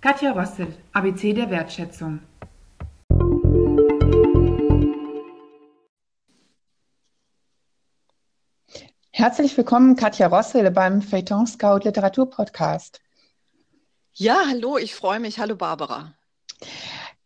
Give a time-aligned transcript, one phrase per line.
[0.00, 2.20] Katja Rossel, ABC der Wertschätzung.
[9.10, 13.00] Herzlich willkommen, Katja Rossel, beim Feuilleton Scout Literatur Podcast.
[14.14, 15.40] Ja, hallo, ich freue mich.
[15.40, 16.14] Hallo, Barbara.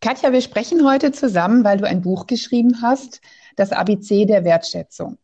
[0.00, 3.20] Katja, wir sprechen heute zusammen, weil du ein Buch geschrieben hast,
[3.56, 5.18] das ABC der Wertschätzung.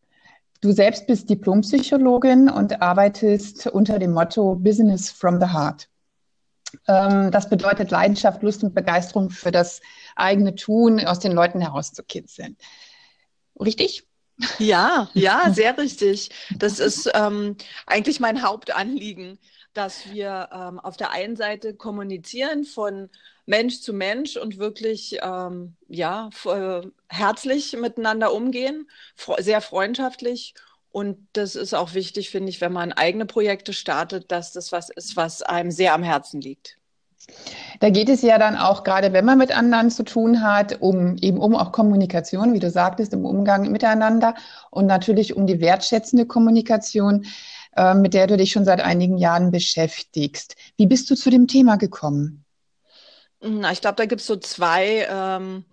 [0.61, 5.89] Du selbst bist Diplompsychologin und arbeitest unter dem Motto Business from the Heart.
[6.87, 9.81] Ähm, das bedeutet Leidenschaft, Lust und Begeisterung für das
[10.15, 12.57] eigene Tun aus den Leuten herauszukitzeln.
[13.59, 14.05] Richtig?
[14.57, 16.29] Ja, ja, sehr richtig.
[16.55, 17.55] Das ist ähm,
[17.85, 19.39] eigentlich mein Hauptanliegen,
[19.73, 23.09] dass wir ähm, auf der einen Seite kommunizieren von
[23.45, 26.29] Mensch zu Mensch und wirklich ähm, ja
[27.07, 28.87] herzlich miteinander umgehen,
[29.39, 30.53] sehr freundschaftlich.
[30.91, 34.89] Und das ist auch wichtig, finde ich, wenn man eigene Projekte startet, dass das was
[34.89, 36.77] ist, was einem sehr am Herzen liegt.
[37.79, 41.15] Da geht es ja dann auch gerade, wenn man mit anderen zu tun hat, um
[41.17, 44.35] eben um auch Kommunikation, wie du sagtest, im Umgang miteinander
[44.71, 47.25] und natürlich um die wertschätzende Kommunikation,
[47.75, 50.55] äh, mit der du dich schon seit einigen Jahren beschäftigst.
[50.77, 52.45] Wie bist du zu dem Thema gekommen?
[53.41, 55.63] Na, ich glaube, da gibt es so zwei ähm,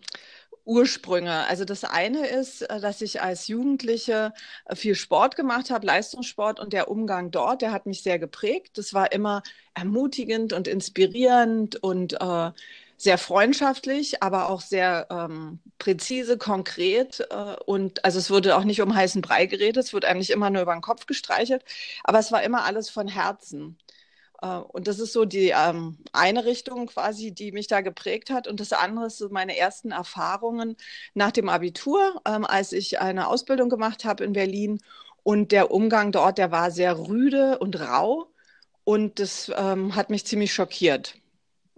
[0.66, 1.46] Ursprünge.
[1.46, 4.32] Also das eine ist, äh, dass ich als Jugendliche
[4.66, 8.76] äh, viel Sport gemacht habe, Leistungssport und der Umgang dort, der hat mich sehr geprägt.
[8.78, 9.42] Das war immer
[9.74, 12.50] ermutigend und inspirierend und äh,
[12.98, 17.20] sehr freundschaftlich, aber auch sehr ähm, präzise, konkret.
[17.30, 20.50] Äh, und also es wurde auch nicht um heißen Brei geredet, es wurde eigentlich immer
[20.50, 21.64] nur über den Kopf gestreichelt,
[22.04, 23.78] aber es war immer alles von Herzen.
[24.42, 28.48] Äh, und das ist so die ähm, eine Richtung quasi, die mich da geprägt hat.
[28.48, 30.76] Und das andere ist so meine ersten Erfahrungen
[31.14, 34.80] nach dem Abitur, ähm, als ich eine Ausbildung gemacht habe in Berlin.
[35.22, 38.28] Und der Umgang dort, der war sehr rüde und rau.
[38.84, 41.16] Und das ähm, hat mich ziemlich schockiert.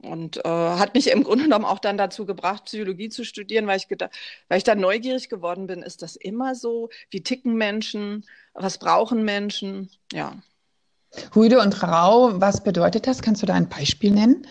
[0.03, 3.79] Und äh, hat mich im Grunde genommen auch dann dazu gebracht, Psychologie zu studieren, weil
[3.79, 5.83] ich, weil ich dann neugierig geworden bin.
[5.83, 6.91] Ist das immer so?
[7.11, 8.25] Wie ticken Menschen?
[8.55, 9.91] Was brauchen Menschen?
[10.13, 10.37] Ja.
[11.35, 13.23] Rüde und rau, was bedeutet das?
[13.23, 14.47] Kannst du da ein Beispiel nennen?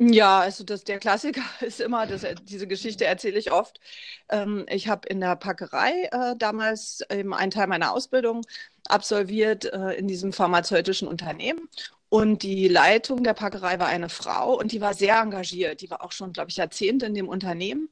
[0.00, 3.80] Ja, also das, der Klassiker ist immer, das, diese Geschichte erzähle ich oft.
[4.28, 8.42] Ähm, ich habe in der Packerei äh, damals eben einen Teil meiner Ausbildung
[8.88, 11.68] absolviert äh, in diesem pharmazeutischen Unternehmen.
[12.10, 15.82] Und die Leitung der Packerei war eine Frau und die war sehr engagiert.
[15.82, 17.90] Die war auch schon, glaube ich, Jahrzehnte in dem Unternehmen.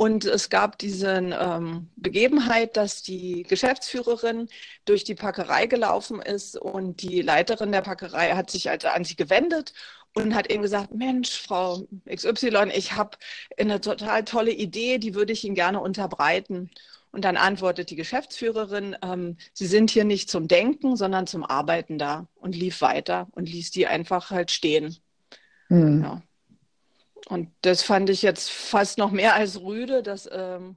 [0.00, 4.48] Und es gab diese ähm, Begebenheit, dass die Geschäftsführerin
[4.86, 9.14] durch die Packerei gelaufen ist und die Leiterin der Packerei hat sich also an sie
[9.14, 9.74] gewendet
[10.14, 13.18] und hat eben gesagt, Mensch, Frau XY, ich habe
[13.58, 16.70] eine total tolle Idee, die würde ich Ihnen gerne unterbreiten.
[17.12, 21.98] Und dann antwortet die Geschäftsführerin, ähm, Sie sind hier nicht zum Denken, sondern zum Arbeiten
[21.98, 24.96] da und lief weiter und ließ die einfach halt stehen.
[25.68, 26.04] Mhm.
[26.04, 26.22] Ja.
[27.28, 30.02] Und das fand ich jetzt fast noch mehr als rüde.
[30.02, 30.76] Das ähm,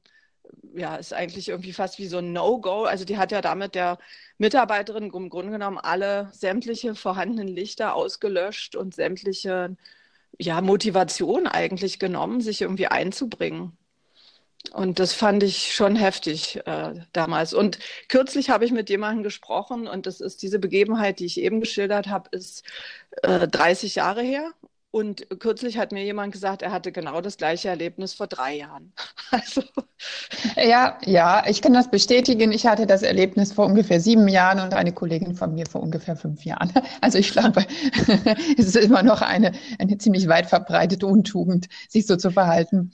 [0.75, 2.83] ja, ist eigentlich irgendwie fast wie so ein No-Go.
[2.83, 3.99] Also die hat ja damit der
[4.37, 9.75] Mitarbeiterin im Grunde genommen alle sämtliche vorhandenen Lichter ausgelöscht und sämtliche
[10.39, 13.77] ja, Motivation eigentlich genommen, sich irgendwie einzubringen.
[14.71, 17.53] Und das fand ich schon heftig äh, damals.
[17.53, 21.59] Und kürzlich habe ich mit jemandem gesprochen und das ist diese Begebenheit, die ich eben
[21.59, 22.63] geschildert habe, ist
[23.23, 24.51] äh, 30 Jahre her.
[24.93, 28.93] Und kürzlich hat mir jemand gesagt, er hatte genau das gleiche Erlebnis vor drei Jahren.
[29.31, 29.63] Also.
[30.55, 32.51] Ja, ja, ich kann das bestätigen.
[32.51, 36.15] Ich hatte das Erlebnis vor ungefähr sieben Jahren und eine Kollegin von mir vor ungefähr
[36.15, 36.71] fünf Jahren.
[37.01, 37.65] Also ich glaube,
[38.57, 42.91] es ist immer noch eine, eine ziemlich weit verbreitete Untugend, sich so zu verhalten.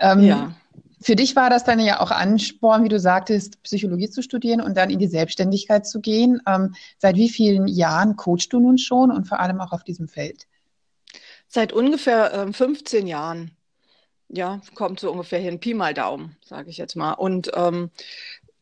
[0.00, 0.52] Ähm, ja.
[1.00, 4.76] Für dich war das dann ja auch Ansporn, wie du sagtest, Psychologie zu studieren und
[4.76, 6.40] dann in die Selbstständigkeit zu gehen.
[6.48, 10.08] Ähm, seit wie vielen Jahren coachst du nun schon und vor allem auch auf diesem
[10.08, 10.48] Feld?
[11.52, 13.50] Seit ungefähr ähm, 15 Jahren.
[14.28, 15.58] Ja, kommt so ungefähr hin.
[15.58, 17.14] Pi mal Daumen, sage ich jetzt mal.
[17.14, 17.90] Und ähm,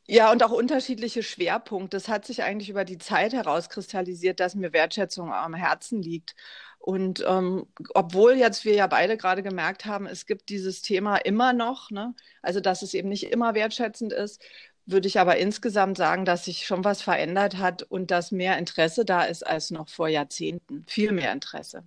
[0.07, 1.99] ja, und auch unterschiedliche Schwerpunkte.
[1.99, 6.35] Das hat sich eigentlich über die Zeit herauskristallisiert, dass mir Wertschätzung am Herzen liegt.
[6.79, 11.53] Und ähm, obwohl jetzt wir ja beide gerade gemerkt haben, es gibt dieses Thema immer
[11.53, 12.15] noch, ne?
[12.41, 14.43] also dass es eben nicht immer wertschätzend ist,
[14.87, 19.05] würde ich aber insgesamt sagen, dass sich schon was verändert hat und dass mehr Interesse
[19.05, 20.87] da ist als noch vor Jahrzehnten.
[20.89, 21.85] Viel mehr Interesse.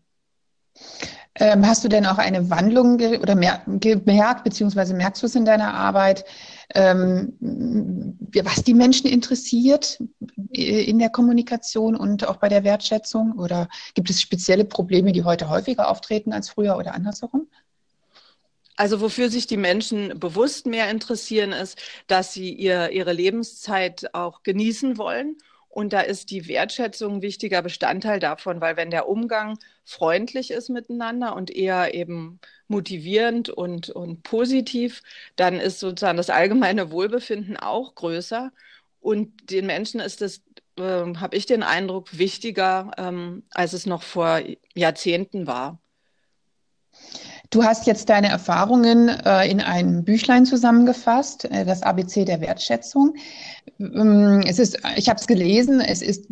[1.36, 5.46] Ähm, hast du denn auch eine Wandlung oder mer gemerkt, beziehungsweise merkst du es in
[5.46, 6.26] deiner Arbeit,
[6.76, 7.38] ähm,
[8.44, 10.04] was die Menschen interessiert
[10.52, 13.40] in der Kommunikation und auch bei der Wertschätzung?
[13.40, 17.48] Oder gibt es spezielle Probleme, die heute häufiger auftreten als früher oder andersherum?
[18.76, 21.78] Also wofür sich die Menschen bewusst mehr interessieren, ist,
[22.08, 25.38] dass sie ihr, ihre Lebenszeit auch genießen wollen
[25.72, 30.70] Und da ist die Wertschätzung ein wichtiger Bestandteil davon, weil wenn der Umgang freundlich ist
[30.70, 35.02] miteinander und eher eben motivierend und, und positiv,
[35.38, 38.52] dann ist sozusagen das allgemeine Wohlbefinden auch größer.
[39.00, 40.44] Und den Menschen ist es,
[40.78, 44.42] äh, habe ich den Eindruck, wichtiger, ähm, als es noch vor
[44.76, 45.80] Jahrzehnten war.
[47.52, 53.16] Du hast jetzt deine Erfahrungen äh, in einem Büchlein zusammengefasst, äh, das ABC der Wertschätzung.
[53.78, 56.28] Ähm, es ist, ich habe es gelesen, es ist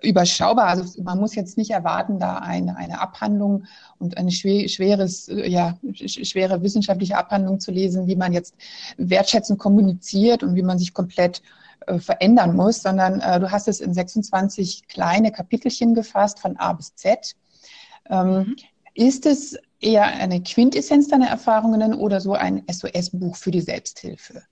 [0.00, 0.68] überschaubar.
[0.68, 3.66] Also man muss jetzt nicht erwarten, da eine, eine Abhandlung
[3.98, 8.54] und eine schwer, schweres, ja, schwere wissenschaftliche Abhandlung zu lesen, wie man jetzt
[8.96, 11.42] Wertschätzung kommuniziert und wie man sich komplett
[11.86, 16.72] äh, verändern muss, sondern äh, du hast es in 26 kleine Kapitelchen gefasst von A
[16.72, 17.36] bis Z.
[18.08, 18.56] Ähm, mhm.
[18.94, 24.42] Ist es eher eine Quintessenz deiner Erfahrungen oder so ein SOS-Buch für die Selbsthilfe?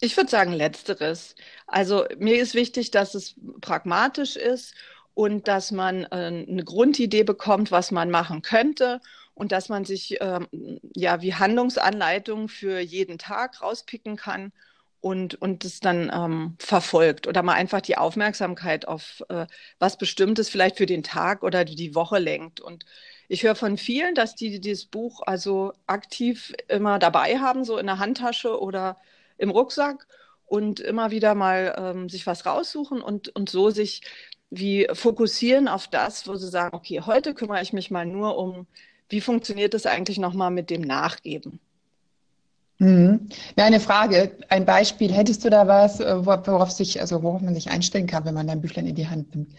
[0.00, 1.34] Ich würde sagen letzteres.
[1.66, 4.74] Also mir ist wichtig, dass es pragmatisch ist
[5.14, 9.00] und dass man äh, eine Grundidee bekommt, was man machen könnte
[9.34, 10.48] und dass man sich ähm,
[10.94, 14.52] ja wie Handlungsanleitung für jeden Tag rauspicken kann
[15.00, 19.46] und und es dann ähm, verfolgt oder mal einfach die Aufmerksamkeit auf äh,
[19.78, 22.84] was Bestimmtes vielleicht für den Tag oder die Woche lenkt und
[23.28, 27.86] ich höre von vielen, dass die dieses Buch also aktiv immer dabei haben, so in
[27.86, 28.98] der Handtasche oder
[29.38, 30.06] im Rucksack
[30.46, 34.02] und immer wieder mal ähm, sich was raussuchen und, und so sich
[34.50, 38.66] wie fokussieren auf das, wo sie sagen, okay, heute kümmere ich mich mal nur um,
[39.08, 41.60] wie funktioniert es eigentlich nochmal mit dem Nachgeben.
[42.78, 43.28] Mhm.
[43.56, 45.12] Ja, eine Frage, ein Beispiel.
[45.12, 48.46] Hättest du da was, äh, worauf sich, also worauf man sich einstellen kann, wenn man
[48.46, 49.54] dein Büchlein in die Hand nimmt?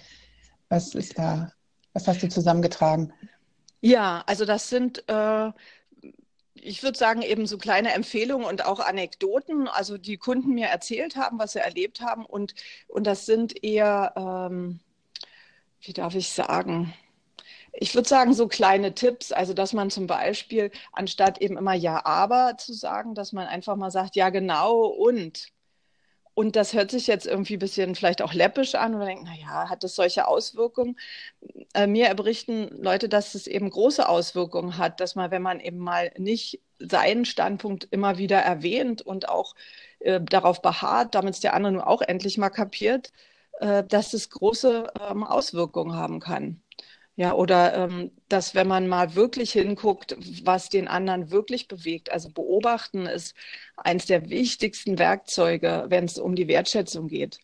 [0.69, 1.51] Was ist da,
[1.93, 3.11] was hast du zusammengetragen?
[3.81, 5.51] Ja, also das sind, äh,
[6.55, 11.15] ich würde sagen, eben so kleine Empfehlungen und auch Anekdoten, also die Kunden mir erzählt
[11.15, 12.25] haben, was sie erlebt haben.
[12.25, 12.53] Und,
[12.87, 14.79] und das sind eher, ähm,
[15.81, 16.93] wie darf ich sagen,
[17.73, 22.05] ich würde sagen, so kleine Tipps, also dass man zum Beispiel, anstatt eben immer Ja,
[22.05, 25.49] aber zu sagen, dass man einfach mal sagt, ja, genau und.
[26.37, 29.23] Und das hört sich jetzt irgendwie ein bisschen vielleicht auch läppisch an und man denkt,
[29.23, 30.95] naja, hat das solche Auswirkungen?
[31.73, 35.79] Äh, mir berichten Leute, dass es eben große Auswirkungen hat, dass man, wenn man eben
[35.79, 39.55] mal nicht seinen Standpunkt immer wieder erwähnt und auch
[39.99, 43.11] äh, darauf beharrt, damit es der andere nur auch endlich mal kapiert,
[43.59, 46.61] äh, dass es große ähm, Auswirkungen haben kann.
[47.17, 50.15] Ja, oder ähm, dass wenn man mal wirklich hinguckt,
[50.45, 53.35] was den anderen wirklich bewegt, also beobachten ist
[53.75, 57.39] eines der wichtigsten Werkzeuge, wenn es um die Wertschätzung geht.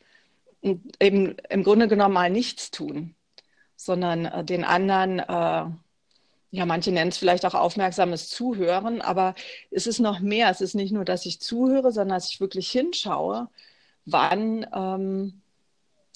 [0.61, 3.15] Und eben im Grunde genommen mal nichts tun,
[3.75, 5.25] sondern äh, den anderen, äh,
[6.51, 9.33] ja, manche nennen es vielleicht auch aufmerksames Zuhören, aber
[9.71, 10.51] es ist noch mehr.
[10.51, 13.49] Es ist nicht nur, dass ich zuhöre, sondern dass ich wirklich hinschaue,
[14.05, 15.41] wann ähm,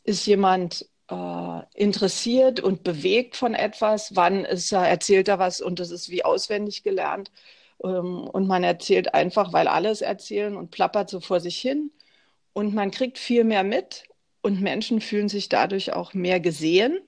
[0.03, 5.79] ist jemand äh, interessiert und bewegt von etwas, wann ist er, erzählt er was und
[5.79, 7.31] das ist wie auswendig gelernt.
[7.83, 11.91] Ähm, und man erzählt einfach, weil alle es erzählen und plappert so vor sich hin.
[12.53, 14.05] Und man kriegt viel mehr mit
[14.41, 16.99] und Menschen fühlen sich dadurch auch mehr gesehen.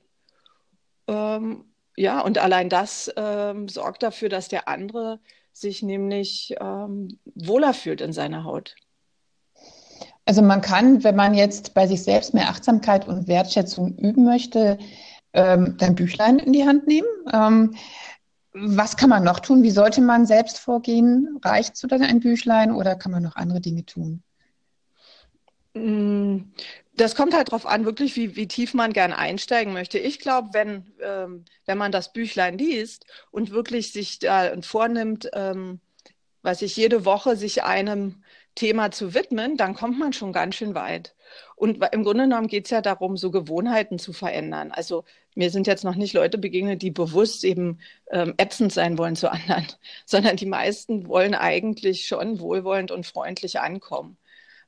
[1.07, 1.65] Ähm,
[1.97, 5.19] ja, und allein das ähm, sorgt dafür, dass der andere
[5.51, 8.75] sich nämlich ähm, wohler fühlt in seiner Haut.
[10.29, 14.77] Also man kann, wenn man jetzt bei sich selbst mehr Achtsamkeit und Wertschätzung üben möchte,
[15.33, 17.07] ähm, dein Büchlein in die Hand nehmen.
[17.33, 17.75] Ähm,
[18.53, 19.63] was kann man noch tun?
[19.63, 21.39] Wie sollte man selbst vorgehen?
[21.43, 24.21] Reicht so dann ein Büchlein oder kann man noch andere Dinge tun?
[25.73, 26.41] Mm,
[26.95, 29.97] das kommt halt darauf an, wirklich, wie, wie tief man gern einsteigen möchte.
[29.97, 35.79] Ich glaube, wenn, ähm, wenn man das Büchlein liest und wirklich sich da vornimmt, ähm,
[36.43, 38.23] was ich jede Woche sich einem
[38.59, 41.15] Thema zu widmen, dann kommt man schon ganz schön weit.
[41.55, 44.71] Und im Grunde genommen geht es ja darum, so Gewohnheiten zu verändern.
[44.71, 47.79] Also mir sind jetzt noch nicht Leute begegnet, die bewusst eben
[48.11, 49.65] ähm, ätzend sein wollen zu anderen,
[50.05, 54.17] sondern die meisten wollen eigentlich schon wohlwollend und freundlich ankommen.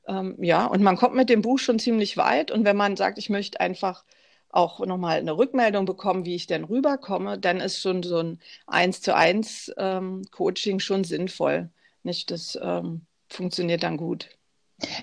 [0.08, 2.50] Ähm, ja, und man kommt mit dem Buch schon ziemlich weit.
[2.50, 4.04] Und wenn man sagt, ich möchte einfach
[4.48, 9.02] auch nochmal eine Rückmeldung bekommen, wie ich denn rüberkomme, dann ist schon so ein Eins
[9.02, 11.70] zu eins ähm, Coaching schon sinnvoll.
[12.02, 14.28] Nicht das ähm, funktioniert dann gut.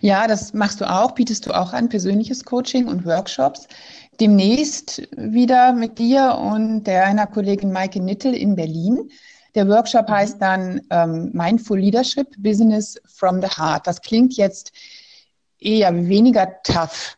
[0.02, 3.68] Ja, das machst du auch, bietest du auch an, persönliches Coaching und Workshops.
[4.20, 9.10] Demnächst wieder mit dir und deiner Kollegin Maike Nittel in Berlin.
[9.56, 10.14] Der Workshop mhm.
[10.14, 13.88] heißt dann ähm, Mindful Leadership Business from the Heart.
[13.88, 14.72] Das klingt jetzt
[15.60, 17.18] eher weniger tough.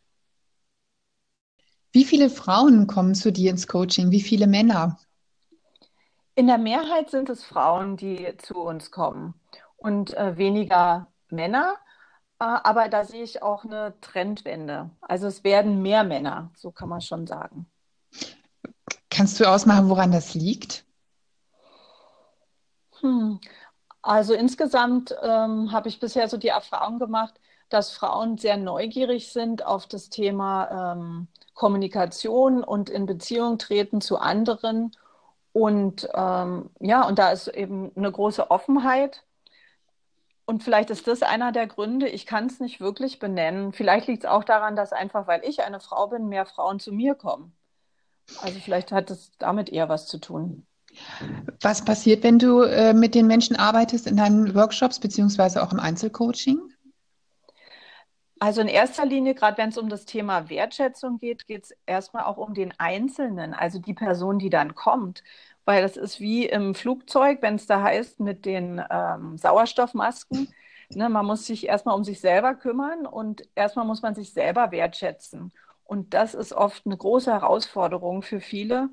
[1.92, 4.12] Wie viele Frauen kommen zu dir ins Coaching?
[4.12, 4.98] Wie viele Männer?
[6.36, 9.34] In der Mehrheit sind es Frauen, die zu uns kommen
[9.82, 11.78] und äh, weniger Männer.
[12.38, 14.90] aber da sehe ich auch eine Trendwende.
[15.02, 17.68] Also es werden mehr Männer, so kann man schon sagen.
[19.10, 20.86] Kannst du ausmachen, woran das liegt?
[23.02, 23.40] Hm.
[24.02, 29.66] Also insgesamt ähm, habe ich bisher so die Erfahrung gemacht, dass Frauen sehr neugierig sind
[29.66, 34.92] auf das Thema ähm, Kommunikation und in Beziehung treten zu anderen.
[35.54, 39.24] Und ähm, ja, und da ist eben eine große Offenheit.
[40.52, 43.72] Und vielleicht ist das einer der Gründe, ich kann es nicht wirklich benennen.
[43.72, 46.92] Vielleicht liegt es auch daran, dass einfach, weil ich eine Frau bin, mehr Frauen zu
[46.92, 47.54] mir kommen.
[48.42, 50.68] Also vielleicht hat es damit eher was zu tun.
[51.62, 55.80] Was passiert, wenn du äh, mit den Menschen arbeitest in deinen Workshops beziehungsweise auch im
[55.80, 56.60] Einzelcoaching?
[58.42, 62.24] Also in erster Linie, gerade wenn es um das Thema Wertschätzung geht, geht es erstmal
[62.24, 65.24] auch um den Einzelnen, also die Person, die dann kommt.
[65.66, 70.54] Weil das ist wie im Flugzeug, wenn es da heißt mit den ähm, Sauerstoffmasken.
[70.90, 74.72] Ne, man muss sich erstmal um sich selber kümmern und erstmal muss man sich selber
[74.72, 75.54] wertschätzen.
[75.86, 78.90] Und das ist oft eine große Herausforderung für viele.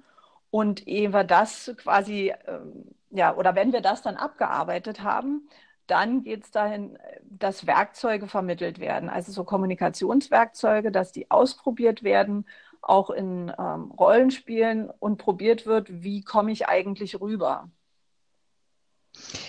[0.51, 5.49] Und ehe wir das quasi, ähm, ja, oder wenn wir das dann abgearbeitet haben,
[5.87, 12.47] dann geht es dahin, dass Werkzeuge vermittelt werden, also so Kommunikationswerkzeuge, dass die ausprobiert werden,
[12.83, 17.71] auch in ähm, Rollenspielen und probiert wird, wie komme ich eigentlich rüber.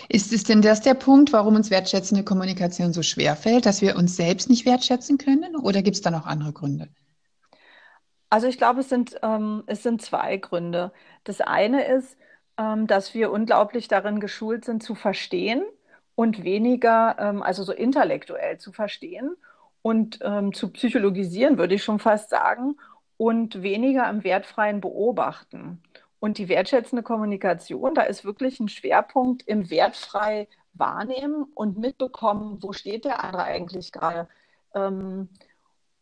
[0.08, 3.96] Ist es denn das der Punkt, warum uns wertschätzende Kommunikation so schwer fällt, dass wir
[3.96, 5.56] uns selbst nicht wertschätzen können?
[5.56, 6.88] Oder gibt es da noch andere Gründe?
[8.30, 10.92] Also ich glaube, es sind, ähm, es sind zwei Gründe.
[11.24, 12.16] Das eine ist,
[12.58, 15.62] ähm, dass wir unglaublich darin geschult sind zu verstehen
[16.14, 19.36] und weniger, ähm, also so intellektuell zu verstehen
[19.82, 22.76] und ähm, zu psychologisieren, würde ich schon fast sagen,
[23.20, 25.82] und weniger im wertfreien Beobachten.
[26.20, 32.72] Und die wertschätzende Kommunikation, da ist wirklich ein Schwerpunkt im wertfrei wahrnehmen und mitbekommen, wo
[32.72, 34.26] steht der andere eigentlich gerade.
[34.74, 35.28] Ähm,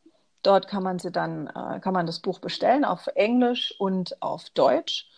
[0.42, 4.50] Dort kann man sie dann, äh, kann man das Buch bestellen auf Englisch und auf
[4.52, 5.10] Deutsch.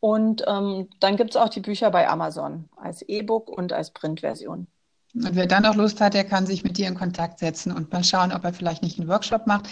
[0.00, 4.66] Und ähm, dann gibt es auch die Bücher bei Amazon als E-Book und als Printversion.
[5.14, 7.92] Und wer dann noch Lust hat, der kann sich mit dir in Kontakt setzen und
[7.92, 9.68] mal schauen, ob er vielleicht nicht einen Workshop macht.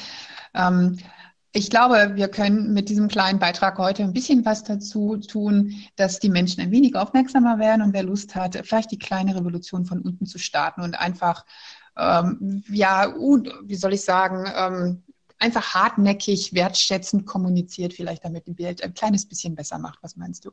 [0.54, 0.98] Ähm,
[1.52, 6.18] ich glaube, wir können mit diesem kleinen Beitrag heute ein bisschen was dazu tun, dass
[6.18, 10.02] die Menschen ein wenig aufmerksamer werden und wer Lust hat, vielleicht die kleine Revolution von
[10.02, 11.46] unten zu starten und einfach,
[11.96, 13.14] ähm, ja,
[13.64, 15.02] wie soll ich sagen, ähm,
[15.38, 20.00] einfach hartnäckig, wertschätzend kommuniziert, vielleicht damit die Welt ein kleines bisschen besser macht.
[20.02, 20.50] Was meinst du?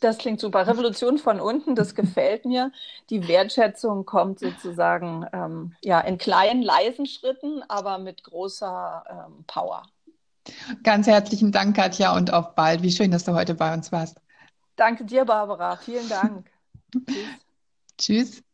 [0.00, 0.66] Das klingt super.
[0.66, 2.72] Revolution von unten, das gefällt mir.
[3.10, 9.82] Die Wertschätzung kommt sozusagen ähm, ja, in kleinen, leisen Schritten, aber mit großer ähm, Power.
[10.82, 12.82] Ganz herzlichen Dank, Katja, und auf bald.
[12.82, 14.20] Wie schön, dass du heute bei uns warst.
[14.76, 15.76] Danke dir, Barbara.
[15.76, 16.50] Vielen Dank.
[17.06, 17.26] Tschüss.
[17.98, 18.45] Tschüss.